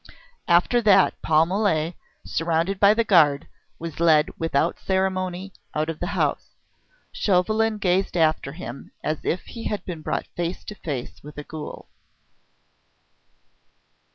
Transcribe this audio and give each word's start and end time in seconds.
After 0.47 0.81
that 0.81 1.21
Paul 1.21 1.45
Mole, 1.45 1.93
surrounded 2.25 2.79
by 2.79 2.95
the 2.95 3.03
guard, 3.03 3.47
was 3.77 3.99
led 3.99 4.29
without 4.39 4.79
ceremony 4.79 5.53
out 5.75 5.89
of 5.91 5.99
the 5.99 6.07
house. 6.17 6.55
Chauvelin 7.13 7.77
gazed 7.77 8.17
after 8.17 8.53
him 8.53 8.93
as 9.03 9.19
if 9.23 9.41
he 9.43 9.65
had 9.65 9.85
been 9.85 10.01
brought 10.01 10.25
face 10.35 10.63
to 10.63 10.73
face 10.73 11.21
with 11.21 11.37
a 11.37 11.43
ghoul. 11.43 11.87